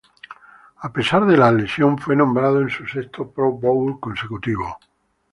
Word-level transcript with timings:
A 0.79 0.91
pesar 0.91 1.27
de 1.27 1.37
la 1.37 1.51
lesión, 1.51 1.95
fue 1.99 2.15
nombrado 2.15 2.59
en 2.59 2.71
su 2.71 2.87
sexto 2.87 3.29
Pro 3.29 3.51
Bowl 3.51 3.99
consecutivo. 3.99 4.79